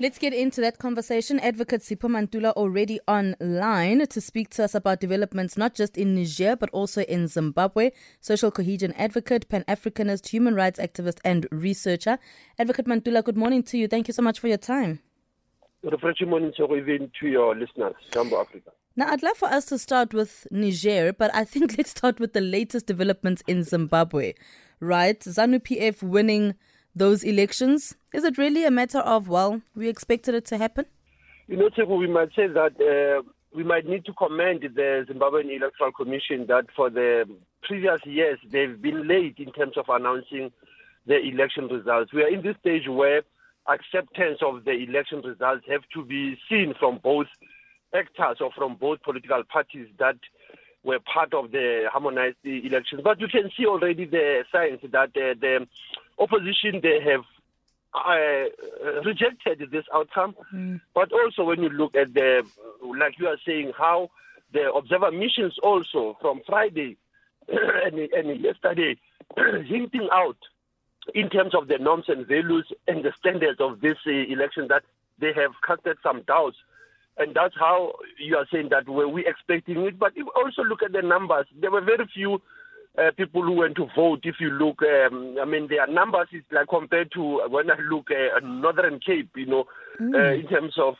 [0.00, 1.40] Let's get into that conversation.
[1.40, 6.54] Advocate Sipho Mantula already online to speak to us about developments not just in Niger
[6.54, 7.90] but also in Zimbabwe.
[8.20, 12.20] Social cohesion advocate, Pan Africanist, human rights activist, and researcher.
[12.60, 13.88] Advocate Mantula, good morning to you.
[13.88, 15.00] Thank you so much for your time.
[15.82, 18.70] Refreshing morning to even to your listeners, Jambo Africa.
[18.94, 22.34] Now, I'd love for us to start with Niger, but I think let's start with
[22.34, 24.34] the latest developments in Zimbabwe,
[24.78, 25.18] right?
[25.18, 26.54] ZANU PF winning
[26.98, 27.96] those elections?
[28.12, 30.86] Is it really a matter of, well, we expected it to happen?
[31.46, 33.22] You know, we might say that uh,
[33.54, 37.24] we might need to commend the Zimbabwean Electoral Commission that for the
[37.62, 40.52] previous years they've been late in terms of announcing
[41.06, 42.12] the election results.
[42.12, 43.22] We are in this stage where
[43.66, 47.26] acceptance of the election results have to be seen from both
[47.94, 50.16] actors or from both political parties that
[50.84, 53.00] were part of the harmonized elections.
[53.02, 55.66] But you can see already the signs that uh, the
[56.18, 57.24] opposition they have
[57.94, 58.44] uh,
[59.04, 60.34] rejected this outcome.
[60.54, 60.80] Mm.
[60.94, 62.42] But also when you look at the,
[62.82, 64.10] like you are saying, how
[64.52, 66.96] the observer missions also from Friday
[67.48, 68.96] and, and yesterday
[69.66, 70.38] hinting out
[71.14, 74.82] in terms of the norms and values and the standards of this uh, election that
[75.18, 76.56] they have casted some doubts
[77.18, 79.98] and that's how you are saying that were we expecting it.
[79.98, 82.40] But if you also look at the numbers, there were very few
[82.98, 84.20] uh, people who went to vote.
[84.24, 88.10] If you look, um, I mean, their numbers is like compared to when I look
[88.10, 89.64] at uh, Northern Cape, you know,
[90.00, 90.14] mm.
[90.14, 90.94] uh, in terms of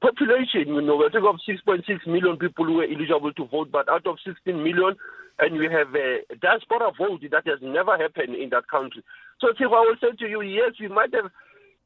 [0.00, 3.88] population, you know, we're talking of 6.6 million people who were eligible to vote, but
[3.88, 4.94] out of 16 million,
[5.38, 9.02] and we have a diaspora vote that has never happened in that country.
[9.40, 11.30] So, if I will say to you, yes, we might have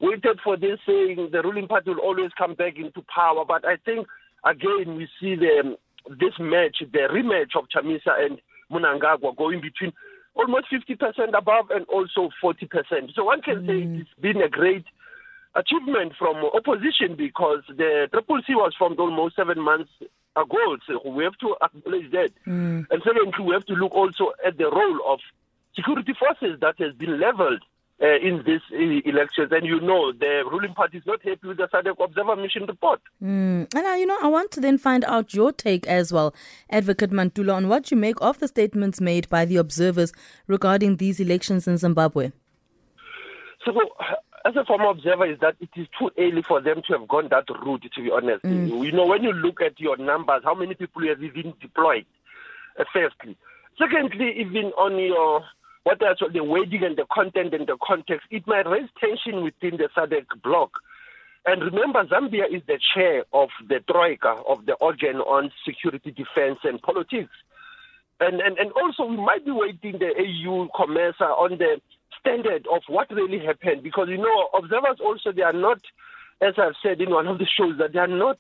[0.00, 3.44] waited for this saying the ruling party will always come back into power.
[3.46, 4.06] But I think,
[4.44, 5.76] again, we see the,
[6.08, 8.40] this match, the rematch of Chamisa and
[8.72, 9.92] Mnangagwa going between
[10.34, 13.14] almost 50% above and also 40%.
[13.14, 13.66] So one can mm.
[13.66, 14.84] say it's been a great
[15.54, 19.90] achievement from opposition because the Triple C was formed almost seven months
[20.36, 20.76] ago.
[20.86, 22.30] So we have to acknowledge that.
[22.46, 22.86] Mm.
[22.90, 25.20] And secondly, we have to look also at the role of
[25.74, 27.62] security forces that has been leveled
[28.02, 28.60] uh, in these
[29.04, 29.50] elections.
[29.50, 33.00] And you know, the ruling party is not happy with the SADC Observer Mission report.
[33.22, 33.74] Mm.
[33.74, 36.34] And, uh, you know, I want to then find out your take as well,
[36.70, 40.12] Advocate Mantula, on what you make of the statements made by the observers
[40.46, 42.30] regarding these elections in Zimbabwe.
[43.64, 43.72] So,
[44.44, 47.28] as a former observer, is that it is too early for them to have gone
[47.30, 48.44] that route, to be honest.
[48.44, 48.84] Mm.
[48.84, 52.06] You know, when you look at your numbers, how many people you have even deployed,
[52.78, 53.36] uh, firstly.
[53.76, 55.44] Secondly, even on your
[55.84, 59.76] what else, the wording and the content and the context, it might raise tension within
[59.76, 60.70] the SADC bloc.
[61.46, 66.58] And remember, Zambia is the chair of the Troika, of the organ on security, defense,
[66.64, 67.32] and politics.
[68.20, 71.80] And, and, and also, we might be waiting the AU COMESA on the
[72.20, 73.82] standard of what really happened.
[73.82, 75.80] Because, you know, observers also, they are not,
[76.40, 78.38] as I've said in one of the shows, that they are not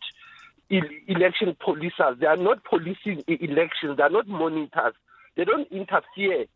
[0.68, 2.18] election policers.
[2.18, 3.96] They are not policing elections.
[3.96, 4.94] They are not monitors.
[5.36, 6.46] They don't interfere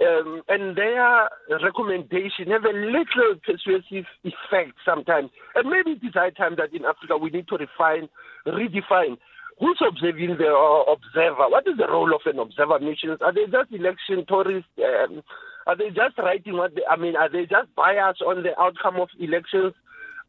[0.00, 1.28] um, and their
[1.62, 5.30] recommendation have a little persuasive effect sometimes.
[5.54, 8.08] And maybe it is high time that in Africa we need to refine,
[8.46, 9.18] redefine
[9.60, 11.50] who's observing the uh, observer?
[11.50, 13.16] What is the role of an observer mission?
[13.20, 14.70] Are they just election tourists?
[14.78, 15.22] Um,
[15.66, 18.96] are they just writing what they, I mean, are they just biased on the outcome
[18.96, 19.74] of elections?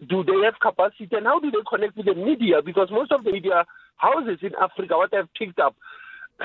[0.08, 1.10] Do they have capacity?
[1.12, 2.62] And how do they connect with the media?
[2.66, 3.66] Because most of the media
[3.98, 5.76] houses in Africa, what I've picked up,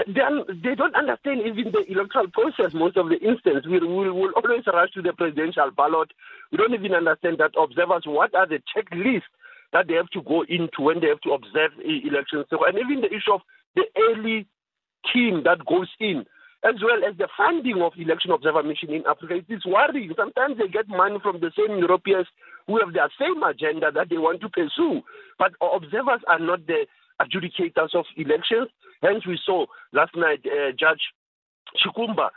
[0.07, 0.23] they,
[0.63, 3.67] they don't understand even the electoral process most of the instance.
[3.67, 6.11] We will we'll always rush to the presidential ballot.
[6.51, 9.31] We don't even understand that observers, what are the checklists
[9.73, 12.47] that they have to go into when they have to observe elections.
[12.49, 13.43] So, and even the issue of
[13.75, 14.47] the early
[15.13, 16.25] team that goes in,
[16.65, 19.35] as well as the funding of election observer mission in Africa.
[19.35, 20.15] It is worrying.
[20.17, 22.27] Sometimes they get money from the same Europeans
[22.67, 25.03] who have their same agenda that they want to pursue.
[25.39, 26.87] But observers are not the
[27.21, 28.69] adjudicators of elections.
[29.05, 31.13] Hence, we saw last night uh, Judge
[31.77, 32.31] Chigumba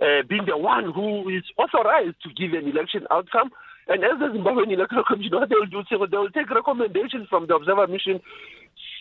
[0.00, 3.50] uh, being the one who is authorized to give an election outcome.
[3.88, 7.28] And as the Zimbabwean Electoral Commission, what they will do, so they will take recommendations
[7.28, 8.20] from the observer mission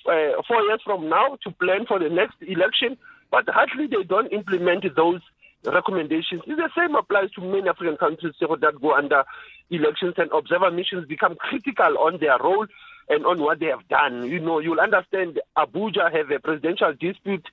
[0.05, 2.97] uh, four years from now to plan for the next election.
[3.31, 5.21] But hardly they don't implement those
[5.65, 6.41] recommendations.
[6.45, 9.23] The same applies to many African countries that go under
[9.71, 12.67] elections and observer missions become critical on their role
[13.09, 14.25] and on what they have done.
[14.29, 17.45] You know, you'll understand Abuja have a presidential dispute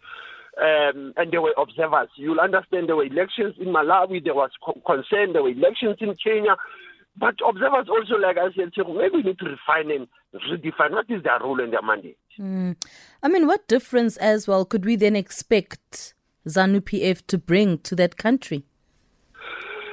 [0.60, 2.08] um, and there were observers.
[2.16, 6.14] You'll understand there were elections in Malawi, there was co- concern, there were elections in
[6.22, 6.56] Kenya.
[7.16, 10.06] But observers also, like I said, maybe we need to refine and
[10.50, 12.18] redefine what is their role and their mandate.
[12.38, 12.76] Mm.
[13.22, 16.14] I mean, what difference as well could we then expect
[16.46, 18.64] ZANU PF to bring to that country?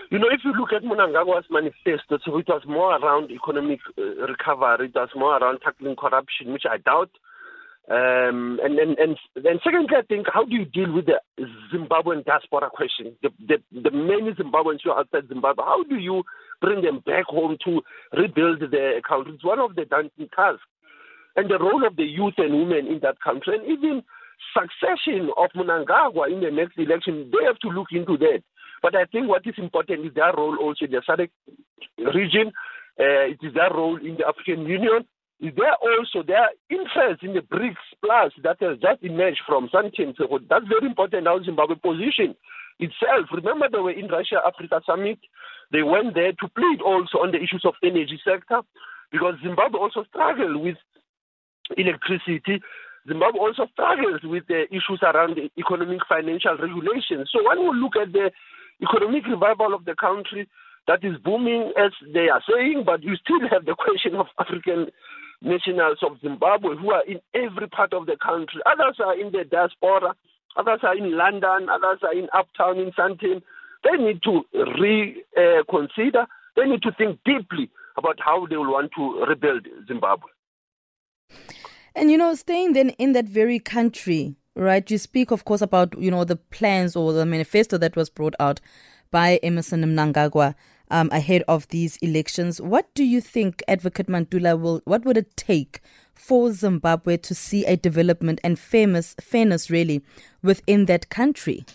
[0.09, 4.25] You know, if you look at Mnangagwa's manifesto, so it was more around economic uh,
[4.25, 7.11] recovery, it was more around tackling corruption, which I doubt.
[7.89, 11.19] Um, and, and, and, and secondly, I think, how do you deal with the
[11.73, 13.15] Zimbabwean diaspora question?
[13.21, 16.23] The, the, the many Zimbabweans who are outside Zimbabwe, how do you
[16.61, 17.81] bring them back home to
[18.17, 19.33] rebuild their country?
[19.35, 20.63] It's one of the daunting tasks.
[21.35, 24.03] And the role of the youth and women in that country, and even
[24.55, 28.41] succession of Mnangagwa in the next election, they have to look into that.
[28.81, 31.29] But I think what is important is their role also in the SADC
[32.13, 32.51] region.
[32.99, 35.05] Uh, it is their role in the African Union.
[35.39, 40.17] Is there also their interest in the BRICS Plus that has just emerged from Sandton?
[40.17, 42.33] So that's very important how Zimbabwe position
[42.79, 43.29] itself.
[43.31, 45.19] Remember they were in Russia Africa Summit.
[45.71, 48.61] They went there to plead also on the issues of energy sector
[49.11, 50.77] because Zimbabwe also struggled with
[51.77, 52.61] electricity.
[53.07, 57.25] Zimbabwe also struggles with the issues around the economic financial regulation.
[57.31, 58.31] So when we look at the
[58.81, 60.47] economic revival of the country
[60.87, 64.87] that is booming, as they are saying, but you still have the question of African
[65.41, 68.61] nationals of Zimbabwe who are in every part of the country.
[68.65, 70.15] Others are in the diaspora,
[70.55, 73.41] others are in London, others are in Uptown, in Sandton.
[73.83, 76.25] They need to reconsider, uh,
[76.55, 80.29] they need to think deeply about how they will want to rebuild Zimbabwe.
[81.95, 84.89] And you know, staying then in that very country, right?
[84.89, 88.35] You speak, of course, about you know the plans or the manifesto that was brought
[88.39, 88.59] out
[89.11, 90.55] by Emmerson Mnangagwa
[90.91, 92.59] um, ahead of these elections.
[92.59, 95.81] What do you think, Advocate Mantula, will what would it take
[96.13, 100.03] for Zimbabwe to see a development and fairness, fairness really
[100.41, 101.65] within that country?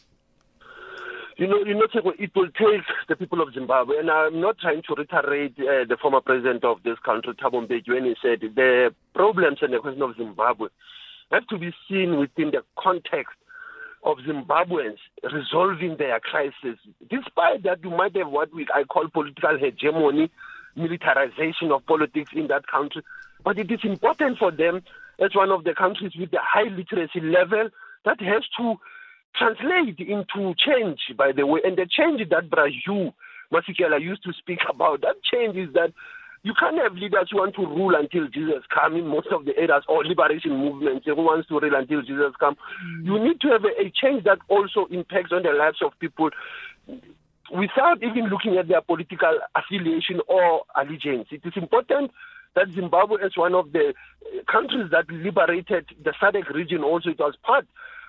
[1.39, 1.87] You know, you know,
[2.19, 5.97] it will take the people of Zimbabwe, and I'm not trying to reiterate uh, the
[6.01, 10.03] former president of this country, Thabo Mbeki, when he said the problems and the question
[10.03, 10.69] of Zimbabwe
[11.33, 13.35] have to be seen within the context
[14.05, 14.99] of Zimbabweans
[15.33, 16.79] resolving their crisis.
[17.09, 20.31] Despite that, you might have what we I call political hegemony,
[20.77, 23.03] militarization of politics in that country.
[23.45, 24.83] But it is important for them,
[25.21, 27.69] as one of the countries with the high literacy level,
[28.05, 28.77] that has to
[29.37, 31.61] translate into change, by the way.
[31.65, 33.13] And the change that Bra Hugh
[33.53, 35.93] Masekela used to speak about, that change is that
[36.43, 39.57] you can't have leaders who want to rule until Jesus comes in most of the
[39.57, 42.57] areas or liberation movements who wants to rule until Jesus comes.
[42.85, 43.05] Mm.
[43.07, 46.31] You need to have a, a change that also impacts on the lives of people
[47.53, 51.29] without even looking at their political affiliation or allegiance.
[51.31, 52.11] It is important
[52.55, 53.95] that Zimbabwe, as one of the
[54.51, 57.67] countries that liberated the SADC region, also it was part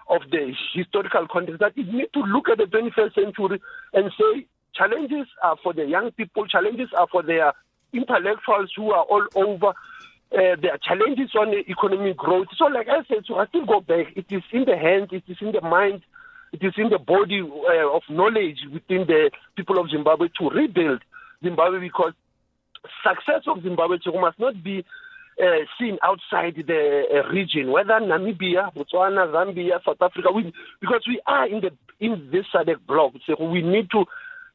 [0.09, 3.61] of the historical context, that it need to look at the 21st century
[3.93, 4.45] and say
[4.75, 7.53] challenges are for the young people, challenges are for their
[7.93, 9.69] intellectuals who are all over.
[10.31, 12.47] Uh, there are challenges on economic growth.
[12.57, 14.07] So, like I said, so I still go back.
[14.15, 16.01] It is in the hands, it is in the mind,
[16.51, 21.01] it is in the body uh, of knowledge within the people of Zimbabwe to rebuild
[21.43, 22.13] Zimbabwe because
[23.05, 24.83] success of Zimbabwe must not be
[25.41, 25.45] uh,
[25.79, 31.47] seen outside the uh, region, whether Namibia, Botswana, Zambia, South Africa, we, because we are
[31.47, 33.13] in the in this SADC block.
[33.25, 34.05] So we need to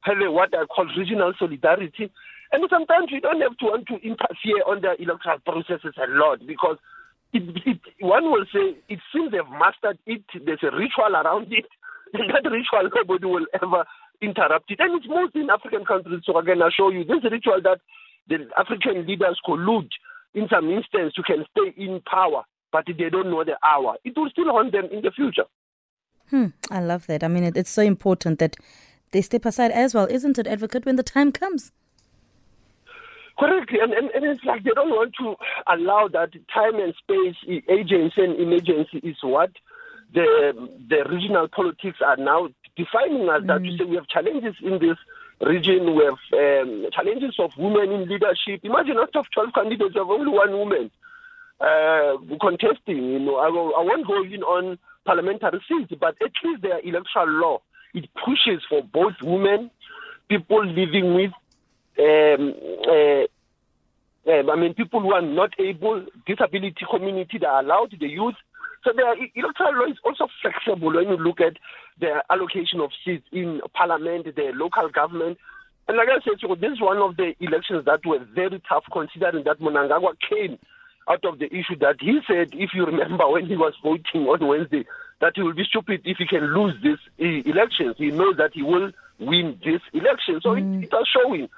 [0.02, 2.10] have a, what I call regional solidarity
[2.52, 6.40] and sometimes we don't have to want to interfere on the electoral processes a lot
[6.46, 6.78] because
[7.32, 10.24] it, it, one will say it seems they've mastered it.
[10.32, 11.66] There's a ritual around it,
[12.14, 13.84] and that ritual nobody will ever
[14.22, 14.80] interrupt it.
[14.80, 16.22] And it's mostly in African countries.
[16.24, 17.80] So again, I'll show you this ritual that
[18.28, 19.90] the African leaders collude
[20.34, 23.96] in some instance you can stay in power, but they don't know the hour.
[24.04, 25.44] It will still haunt them in the future.
[26.30, 27.24] Hmm, I love that.
[27.24, 28.56] I mean, it, it's so important that
[29.12, 31.72] they step aside as well, isn't it, advocate, when the time comes?
[33.38, 35.36] Correctly, and, and, and it's like they don't want to
[35.72, 37.36] allow that time and space
[37.68, 39.50] agency and emergency is what
[40.12, 40.52] the
[40.88, 43.42] the regional politics are now defining us.
[43.42, 43.46] Mm.
[43.46, 44.98] That we say we have challenges in this
[45.40, 48.60] region, we have um, challenges of women in leadership.
[48.64, 50.90] Imagine out of 12 candidates, you have only one woman
[51.60, 52.96] uh, contesting.
[52.96, 56.80] You know, I, will, I won't go in on parliamentary seats, but at least their
[56.80, 57.58] electoral law
[57.94, 59.70] it pushes for both women,
[60.28, 61.32] people living with
[61.98, 62.54] um,
[62.86, 63.24] uh,
[64.28, 68.34] uh, I mean, people who are not able, disability community, they are allowed, the youth.
[68.84, 71.54] So the electoral law is also flexible when you look at
[71.98, 75.38] the allocation of seats in parliament, the local government.
[75.88, 78.84] And like I said, so this is one of the elections that were very tough
[78.92, 80.58] considering that Mnangagwa came
[81.08, 84.46] out of the issue that he said, if you remember when he was voting on
[84.46, 84.84] Wednesday,
[85.20, 87.96] that he will be stupid if he can lose these uh, elections.
[87.96, 90.40] He knows that he will win this election.
[90.42, 90.82] So mm.
[90.82, 91.48] it, it was showing.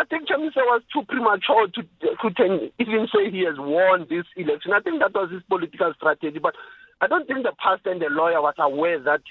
[0.00, 4.72] I think Chamisa was too premature to, to even say he has won this election.
[4.72, 6.38] I think that was his political strategy.
[6.38, 6.54] But
[7.00, 9.22] I don't think the pastor and the lawyer was aware that,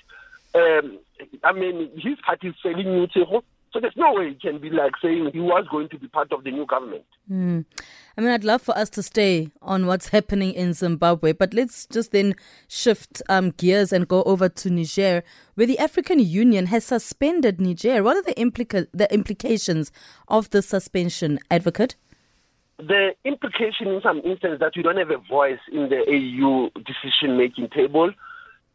[0.53, 0.99] um,
[1.43, 3.07] I mean, his party is selling new
[3.73, 6.31] so there's no way it can be like saying he was going to be part
[6.33, 7.05] of the new government.
[7.31, 7.65] Mm.
[8.17, 11.85] I mean, I'd love for us to stay on what's happening in Zimbabwe, but let's
[11.85, 12.35] just then
[12.67, 15.23] shift um, gears and go over to Niger,
[15.55, 18.03] where the African Union has suspended Niger.
[18.03, 19.91] What are the, implica- the implications
[20.27, 21.95] of the suspension, advocate?
[22.77, 27.37] The implication in some instances that we don't have a voice in the AU decision
[27.37, 28.11] making table.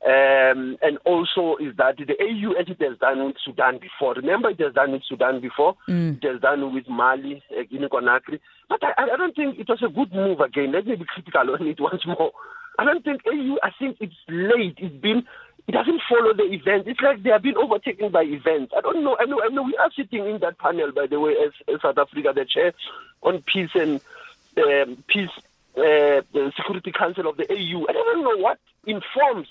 [0.04, 4.50] Um, and also is that the AU, as it has done with Sudan before, remember
[4.50, 6.18] it has done with Sudan before, mm.
[6.18, 8.38] it has done with Mali, uh, Guinea Conakry.
[8.68, 10.72] But I, I don't think it was a good move again.
[10.72, 12.30] Let me be critical on it once more.
[12.78, 14.76] I don't think AU, I think it's late.
[14.78, 15.24] It's been,
[15.66, 16.86] it doesn't follow the events.
[16.88, 18.74] It's like they have been overtaken by events.
[18.76, 19.16] I don't know.
[19.18, 21.80] I know, I know we are sitting in that panel, by the way, as, as
[21.80, 22.74] South Africa, the chair
[23.22, 24.00] on peace and
[24.58, 25.30] um, peace,
[25.76, 27.86] uh, the Security Council of the AU.
[27.88, 29.48] I don't know what informs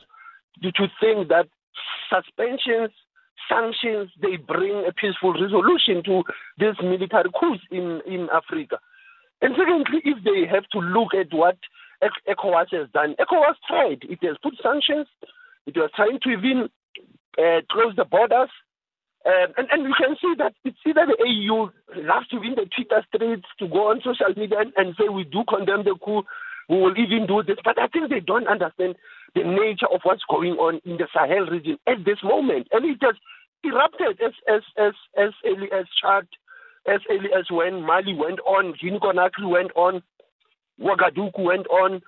[0.61, 1.47] you to think that
[2.09, 2.91] suspensions,
[3.49, 6.23] sanctions, they bring a peaceful resolution to
[6.57, 8.79] these military coups in, in Africa.
[9.41, 11.57] And secondly, if they have to look at what
[12.01, 14.03] ECOWAS has done, ECOWAS tried.
[14.03, 15.07] It has put sanctions.
[15.65, 16.69] It was trying to even
[17.37, 18.49] uh, close the borders.
[19.25, 21.71] Um, and, and you can see that it's either the AU
[22.05, 25.09] loves to be in the Twitter streets, to go on social media and, and say
[25.09, 26.23] we do condemn the coup,
[26.69, 27.57] we will even do this.
[27.63, 28.95] But I think they don't understand
[29.35, 32.67] the nature of what's going on in the Sahel region at this moment.
[32.71, 33.15] And it has
[33.63, 36.27] erupted as as as as early as Chad,
[36.87, 40.01] as early as when Mali went on, Guinea Conakry went on,
[40.79, 42.01] Ouagadougou went on.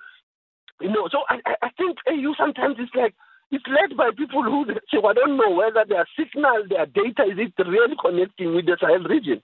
[0.80, 3.14] You know, so I, I think AU sometimes it's like
[3.50, 7.24] it's led by people who say, well, I don't know whether their signal, their data,
[7.30, 9.42] is it really connecting with the Sahel region?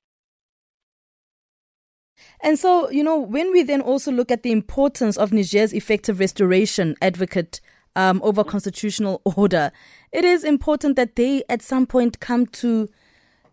[2.40, 6.20] And so, you know, when we then also look at the importance of Niger's effective
[6.20, 7.60] restoration advocate
[7.96, 9.72] um, over constitutional order,
[10.12, 12.88] it is important that they at some point come to,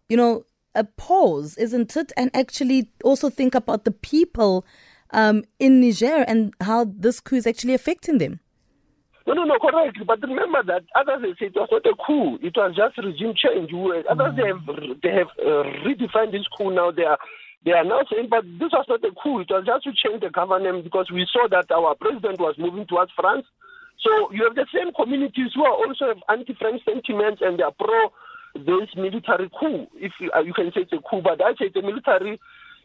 [0.10, 0.46] you know,
[0.76, 2.12] a pause, isn't it?
[2.16, 4.66] And actually also think about the people
[5.12, 8.40] um, in Niger and how this coup is actually affecting them.
[9.28, 9.98] No, no, no, correct.
[10.06, 13.72] But remember that others said it was not a coup; it was just regime change.
[13.72, 14.36] Others mm.
[14.36, 16.92] they have they have uh, redefined this coup now.
[16.92, 17.20] They are
[17.64, 19.42] they are now saying, but this was not a coup.
[19.42, 22.88] It was just to change the government because we saw that our president was moving
[22.88, 23.46] towards France.
[24.02, 27.76] So you have the same communities who are also have anti-French sentiments and they are
[27.78, 28.10] pro
[28.56, 29.88] this military coup.
[29.96, 32.40] If you, uh, you can say it's a coup, but I say it's a military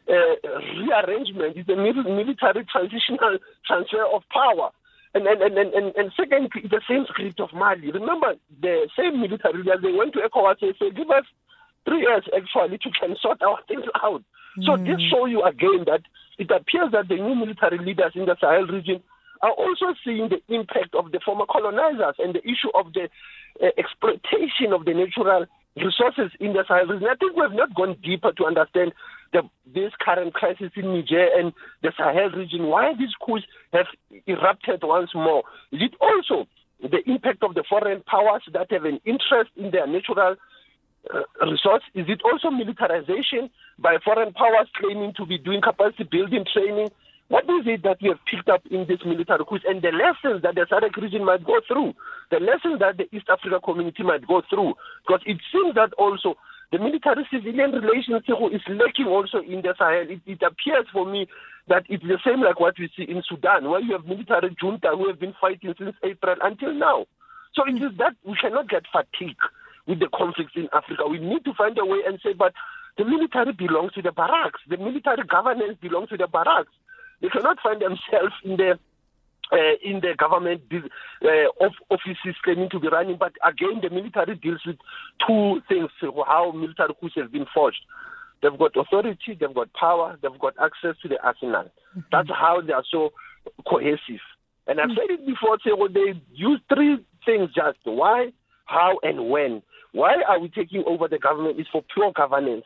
[0.09, 0.37] uh,
[0.79, 1.57] rearrangement.
[1.57, 4.71] It's a military transitional transfer of power.
[5.15, 7.91] And and, and, and, and second, the same script of Mali.
[7.91, 11.25] Remember, the same military leaders, they went to ECOWAS and said, give us
[11.87, 14.23] three years actually to can sort our things out.
[14.63, 14.85] So mm.
[14.87, 16.03] this show you again that
[16.39, 19.03] it appears that the new military leaders in the Sahel region
[19.43, 23.09] are also seeing the impact of the former colonizers and the issue of the
[23.63, 27.09] uh, exploitation of the natural resources in the Sahel region.
[27.11, 28.93] I think we have not gone deeper to understand
[29.33, 29.43] the,
[29.75, 31.53] this current crisis in Niger and
[31.83, 33.87] the Sahel region, why these coups have
[34.27, 35.43] erupted once more.
[35.73, 36.49] Is it also
[36.81, 40.37] the impact of the foreign powers that have an interest in their natural
[41.13, 41.83] uh, resource?
[41.95, 46.91] Is it also militarization by foreign powers claiming to be doing capacity building training?
[47.29, 50.43] What is it that we have picked up in this military coup and the lessons
[50.43, 51.95] that the SADC region might go through,
[52.31, 54.75] the lessons that the East Africa community might go through?
[55.03, 56.37] Because it seems that also
[56.71, 60.07] the military civilian relationship is lacking also in the Sahel.
[60.07, 61.27] It, it, appears for me
[61.67, 64.95] that it's the same like what we see in Sudan, where you have military junta
[64.95, 67.07] who have been fighting since April until now.
[67.55, 69.43] So it is that we cannot get fatigued
[69.87, 71.07] with the conflicts in Africa.
[71.11, 72.53] We need to find a way and say, but
[72.99, 74.61] the military belongs to the barracks.
[74.69, 76.71] The military governance belongs to the barracks.
[77.21, 78.79] They cannot find themselves in the
[79.53, 83.17] uh, in the government uh, of offices claiming to be running.
[83.17, 84.77] But again, the military deals with
[85.27, 85.91] two things:
[86.27, 87.81] how military coups have been forged.
[88.43, 91.65] They've got authority, they've got power, they've got access to the arsenal.
[91.65, 92.01] Mm-hmm.
[92.13, 93.13] That's how they are so
[93.67, 94.21] cohesive.
[94.67, 98.33] And I've said it before, so they use three things just why,
[98.65, 99.63] how, and when.
[99.93, 101.59] Why are we taking over the government?
[101.61, 102.65] Is for pure governance.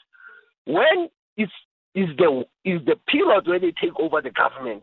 [0.65, 1.49] When is
[1.95, 4.83] is the is the period when they take over the government,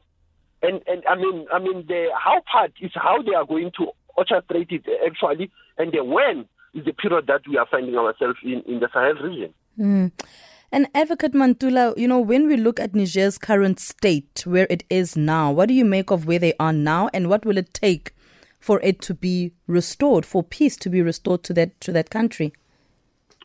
[0.61, 3.87] and and I mean I mean the how part is how they are going to
[4.17, 8.61] orchestrate it actually, and the when is the period that we are finding ourselves in
[8.65, 9.53] in the Sahel region.
[9.79, 10.11] Mm.
[10.69, 15.15] And Advocate Mantula, you know, when we look at Niger's current state, where it is
[15.15, 18.13] now, what do you make of where they are now, and what will it take
[18.59, 22.51] for it to be restored, for peace to be restored to that to that country?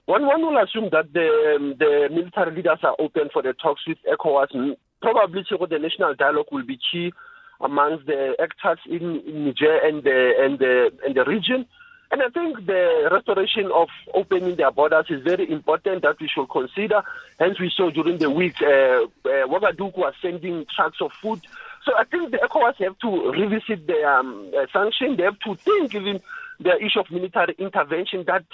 [0.06, 3.82] One, one will assume that the, um, the military leaders are open for the talks
[3.87, 4.76] with ECOWAS.
[5.00, 7.12] Probably the national dialogue will be key
[7.61, 11.66] amongst the actors in, in Niger and the, and, the, and the region.
[12.11, 16.50] And I think the restoration of opening their borders is very important that we should
[16.50, 17.02] consider.
[17.38, 21.40] Hence, we saw during the week uh, uh, was sending trucks of food.
[21.87, 25.16] So I think the ECOWAS have to revisit their um, uh, sanction.
[25.16, 26.21] They have to think even
[26.61, 28.44] the issue of military intervention, that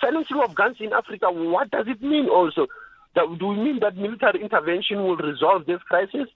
[0.00, 2.66] silencing of guns in Africa, what does it mean also?
[3.14, 6.28] That, do we mean that military intervention will resolve this crisis?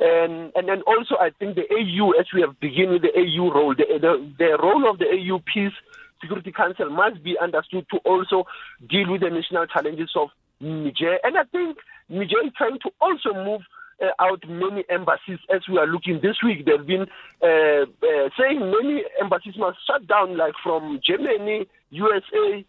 [0.00, 3.52] And, and then also, I think the AU, as we have begun with the AU
[3.52, 5.72] role, the, the, the role of the AU Peace
[6.20, 8.44] Security Council must be understood to also
[8.88, 10.28] deal with the national challenges of
[10.60, 11.18] Niger.
[11.24, 11.78] And I think
[12.08, 13.62] Niger is trying to also move
[14.00, 16.64] uh, out many embassies as we are looking this week.
[16.64, 17.06] They've been
[17.42, 22.64] uh, uh, saying many embassies must shut down, like from Germany, USA,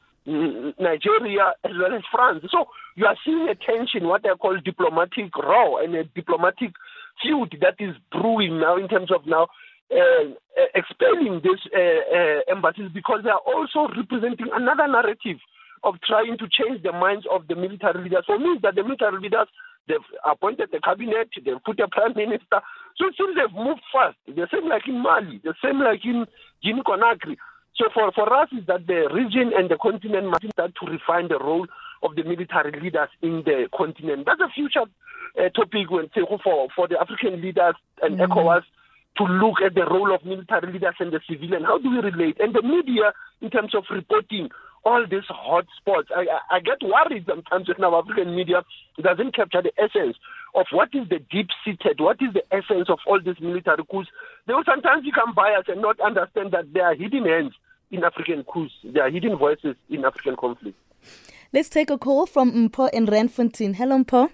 [0.80, 2.46] Nigeria, as well as France.
[2.52, 6.74] So you are seeing a tension, what they call diplomatic row and a diplomatic
[7.22, 9.48] feud that is brewing now in terms of now
[9.92, 10.26] uh,
[10.76, 15.38] expelling these uh, uh, embassies because they are also representing another narrative
[15.84, 18.24] of trying to change the minds of the military leaders.
[18.28, 19.48] So it means that the military leaders
[19.90, 22.62] They've appointed the cabinet, they've put a prime minister.
[22.96, 24.16] So it seems they've moved fast.
[24.28, 26.26] The same like in Mali, the same like in
[26.62, 27.36] Guinea Conakry.
[27.76, 31.28] So for, for us is that the region and the continent must start to refine
[31.28, 31.68] the role
[32.04, 34.26] of the military leaders in the continent.
[34.26, 34.86] That's a future
[35.40, 36.10] uh, topic when,
[36.44, 38.32] for, for the African leaders and mm-hmm.
[38.32, 38.64] ECOWAS
[39.18, 41.64] to look at the role of military leaders and the civilian.
[41.64, 42.40] How do we relate?
[42.40, 44.50] And the media, in terms of reporting,
[44.86, 46.08] all these hot spots.
[46.16, 48.64] I, I, I get worried sometimes when our African media
[49.02, 50.16] doesn't capture the essence
[50.56, 54.08] of what is the deep seated, what is the essence of all these military coups.
[54.48, 57.54] They will sometimes become biased and not understand that there are hidden hands
[57.92, 60.78] in African coups, there are hidden voices in African conflict.
[61.52, 63.76] Let's take a call from Mpo in Randfontein.
[63.76, 64.30] Hello, Mpo.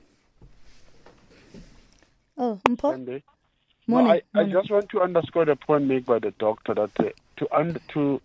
[2.37, 3.21] Oh, Mpo.
[3.87, 4.07] Morning.
[4.07, 4.55] No, I, Morning.
[4.55, 7.79] I just want to underscore the point made by the doctor that uh, to under,
[7.89, 8.21] to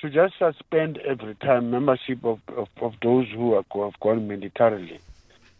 [0.00, 5.00] to just suspend every time membership of, of, of those who are, have gone militarily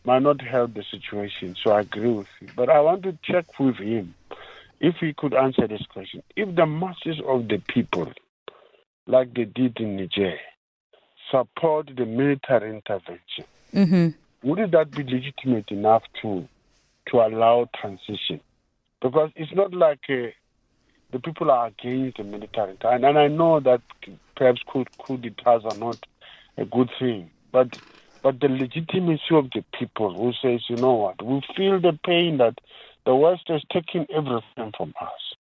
[0.05, 1.57] might not help the situation.
[1.63, 2.49] So I agree with you.
[2.55, 4.15] But I want to check with him
[4.81, 6.23] if he could answer this question.
[6.37, 8.13] If the masses of the people,
[9.07, 10.39] like they did in Niger,
[11.31, 14.09] support the military intervention, mm-hmm.
[14.49, 16.47] would that be legitimate enough to
[17.11, 18.41] to allow transition?
[19.03, 20.31] Because it's not like uh,
[21.13, 22.77] the people are against the military.
[22.83, 23.83] And, and I know that
[24.37, 25.99] perhaps coup, coup d'etats are not
[26.59, 27.69] a good thing, but
[28.23, 32.39] but the legitimacy of the people who says, you know what, we feel the pain
[32.39, 32.59] that
[33.05, 35.37] the West is taking everything from us.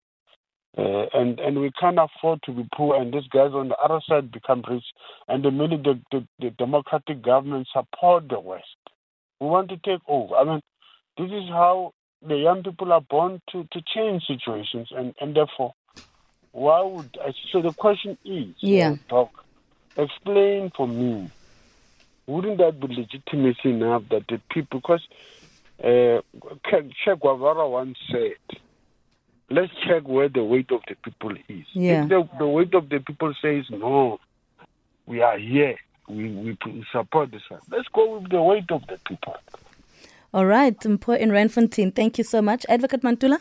[0.77, 4.01] Uh, and and we can't afford to be poor, and these guys on the other
[4.09, 4.85] side become rich,
[5.29, 8.65] and the minute the, the, the democratic government support the West,
[9.41, 10.35] we want to take over.
[10.35, 10.61] I mean,
[11.17, 11.93] this is how
[12.27, 15.75] the young people are born to, to change situations, and, and therefore,
[16.53, 17.33] why would I?
[17.53, 19.31] So the question is, yeah, talk,
[19.97, 21.31] explain for me,
[22.27, 25.07] wouldn't that be legitimacy enough that the people, because
[25.83, 26.21] uh,
[26.71, 28.61] Che Guevara once said,
[29.51, 31.67] let's check where the weight of the people is.
[31.73, 32.05] Yeah.
[32.05, 34.19] If the, the weight of the people says, no,
[35.07, 35.77] we are here,
[36.09, 39.37] we, we support this, let's go with the weight of the people.
[40.35, 42.67] All right, Mpo in Randfontein, thank you so much.
[42.69, 43.39] Advocate Mantula?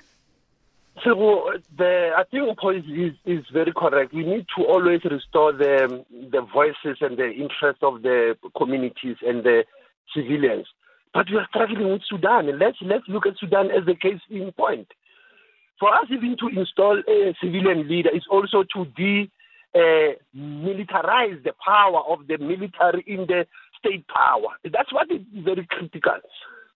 [1.04, 4.14] So the I think point is, is very correct.
[4.14, 9.44] We need to always restore the the voices and the interests of the communities and
[9.44, 9.64] the
[10.16, 10.68] civilians.
[11.16, 12.60] But we are struggling with Sudan.
[12.60, 14.90] Let's let's look at Sudan as the case in point.
[15.80, 19.32] For us even to install a civilian leader is also to de
[19.74, 23.48] uh, militarize the power of the military in the
[23.80, 24.50] state power.
[24.64, 26.22] That's what is very critical.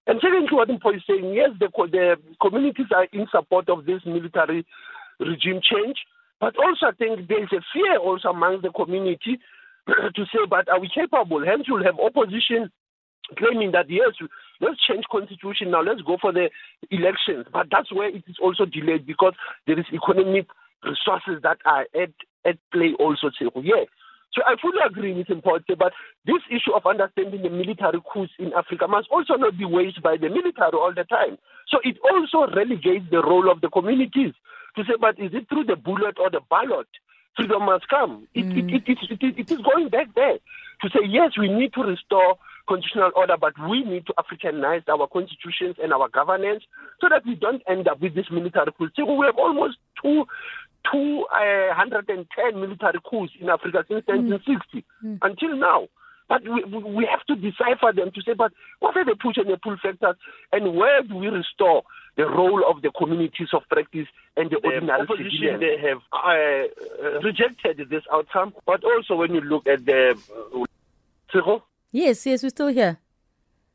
[0.08, 4.02] And secondly, what Mpo is saying, yes, the, the communities are in support of this
[4.06, 4.66] military
[5.20, 5.98] regime change,
[6.40, 9.40] but also I think there is a fear also among the community
[9.88, 11.44] to say, but are we capable?
[11.46, 12.72] Hence, you'll have opposition
[13.38, 14.14] claiming that yes,
[14.62, 16.50] let's change constitution now, let's go for the
[16.92, 17.46] elections.
[17.52, 19.34] But that's where it is also delayed because
[19.66, 20.48] there is economic
[20.84, 22.12] resources that are at,
[22.46, 23.30] at play also.
[23.62, 23.88] Yes,
[24.34, 25.94] so I fully agree with important, but
[26.26, 30.18] this issue of understanding the military coups in Africa must also not be waged by
[30.18, 31.38] the military all the time.
[31.68, 34.34] So it also relegates the role of the communities
[34.76, 36.88] to say, but is it through the bullet or the ballot?
[37.36, 38.28] Freedom must come.
[38.34, 38.74] It, mm.
[38.74, 40.38] it, it, it, it, it is going back there
[40.82, 42.38] to say, yes, we need to restore
[42.68, 46.64] constitutional order, but we need to Africanize our constitutions and our governance
[47.00, 48.90] so that we don't end up with this military coup.
[48.96, 50.26] So we have almost two
[50.92, 55.18] 210 military coups in Africa since 1960 mm.
[55.22, 55.88] until now.
[56.30, 59.50] But we, we have to decipher them to say, but what are the push and
[59.50, 60.16] the pull factors,
[60.52, 61.84] and where do we restore
[62.18, 65.60] the role of the communities of practice and the, the ordinary opposition?
[65.60, 70.18] They have uh, rejected this outcome, but also when you look at the.
[71.34, 71.60] Uh,
[71.92, 73.00] yes, yes, we're still here.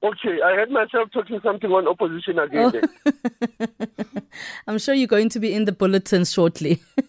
[0.05, 2.73] Okay, I heard myself talking something on opposition again.
[3.07, 3.67] Oh.
[4.67, 6.83] I'm sure you're going to be in the bulletin shortly.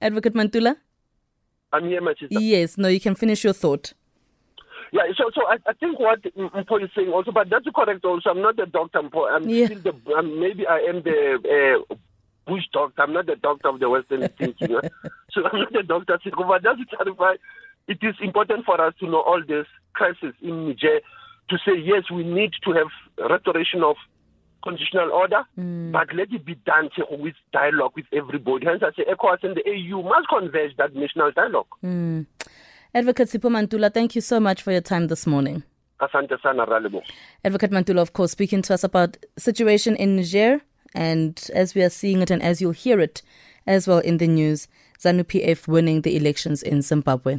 [0.00, 0.76] Advocate Mantula?
[1.72, 2.40] I'm here, my sister.
[2.40, 3.92] Yes, no, you can finish your thought.
[4.92, 8.30] Yeah, so so I, I think what Mpo is saying also, but that's correct also.
[8.30, 9.28] I'm not the doctor, Mpo.
[9.28, 9.66] I'm yeah.
[9.66, 11.94] still the, um, maybe I am the uh,
[12.46, 13.02] bush doctor.
[13.02, 14.68] I'm not the doctor of the Western thinking.
[15.32, 16.18] so I'm not the doctor.
[16.36, 17.34] But just to clarify,
[17.88, 21.00] it is important for us to know all this crisis in Niger
[21.50, 23.96] to say, yes, we need to have restoration of
[24.64, 25.92] constitutional order, mm.
[25.92, 28.66] but let it be done with dialogue with everybody.
[28.66, 31.66] Hence, I say ECOWAS and the AU must converge that national dialogue.
[31.84, 32.26] Mm.
[32.94, 35.62] Advocate Sipho Mantula, thank you so much for your time this morning.
[36.00, 36.66] Asante sana
[37.44, 40.60] Advocate Mantula, of course, speaking to us about situation in Niger,
[40.94, 43.20] and as we are seeing it and as you'll hear it
[43.66, 44.68] as well in the news,
[45.00, 47.38] ZANU PF winning the elections in Zimbabwe.